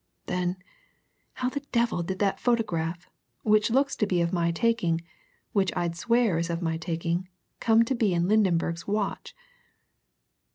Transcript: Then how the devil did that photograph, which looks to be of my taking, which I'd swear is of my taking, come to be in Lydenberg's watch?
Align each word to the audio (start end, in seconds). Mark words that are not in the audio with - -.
Then 0.25 0.57
how 1.33 1.49
the 1.49 1.59
devil 1.71 2.01
did 2.01 2.17
that 2.17 2.39
photograph, 2.39 3.07
which 3.43 3.69
looks 3.69 3.95
to 3.97 4.07
be 4.07 4.19
of 4.19 4.33
my 4.33 4.49
taking, 4.51 5.01
which 5.53 5.71
I'd 5.77 5.95
swear 5.95 6.39
is 6.39 6.49
of 6.49 6.59
my 6.59 6.77
taking, 6.77 7.29
come 7.59 7.85
to 7.85 7.93
be 7.93 8.11
in 8.11 8.27
Lydenberg's 8.27 8.87
watch? 8.87 9.35